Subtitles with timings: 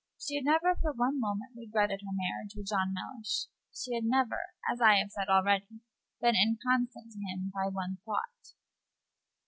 [0.17, 3.45] She had never for one moment regretted her marriage with John Mellish.
[3.71, 5.81] She had never, as I have said already,
[6.19, 8.55] been inconstant to him by one thought.